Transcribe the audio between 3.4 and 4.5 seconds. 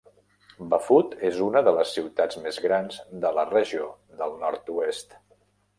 la regió del